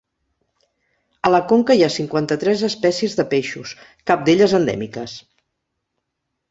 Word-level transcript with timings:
A 1.29 1.31
la 1.33 1.41
conca 1.51 1.77
hi 1.79 1.85
ha 1.87 1.91
cinquanta-tres 1.97 2.65
espècies 2.71 3.17
de 3.21 3.27
peixos, 3.35 3.75
cap 4.13 4.27
d'elles 4.31 4.59
endèmiques. 4.63 5.17